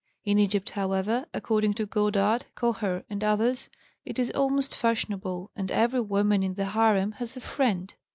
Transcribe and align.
In 0.25 0.39
Egypt, 0.39 0.71
however, 0.71 1.27
according 1.31 1.75
to 1.75 1.85
Godard, 1.85 2.45
Kocher, 2.55 3.03
and 3.07 3.23
others, 3.23 3.69
it 4.03 4.17
is 4.17 4.31
almost 4.31 4.73
fashionable, 4.75 5.51
and 5.55 5.69
every 5.71 6.01
woman 6.01 6.41
in 6.41 6.55
the 6.55 6.65
harem 6.65 7.11
has 7.19 7.37
a 7.37 7.39
"friend." 7.39 7.93